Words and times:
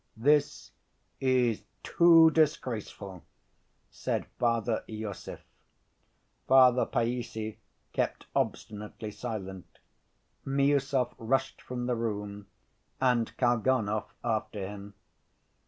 "This 0.17 0.71
is 1.19 1.61
too 1.83 2.31
disgraceful!" 2.31 3.21
said 3.91 4.25
Father 4.39 4.83
Iosif. 4.89 5.41
Father 6.47 6.87
Païssy 6.87 7.57
kept 7.93 8.25
obstinately 8.35 9.11
silent. 9.11 9.77
Miüsov 10.43 11.13
rushed 11.19 11.61
from 11.61 11.85
the 11.85 11.93
room, 11.95 12.47
and 12.99 13.31
Kalganov 13.37 14.05
after 14.23 14.61
him. 14.67 14.95